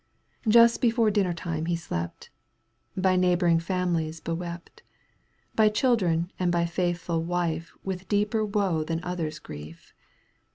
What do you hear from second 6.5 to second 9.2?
by faithful wife With deeper woe than